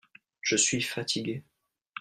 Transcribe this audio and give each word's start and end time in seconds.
Je 0.41 0.55
suis 0.55 0.81
fatigué. 0.81 1.43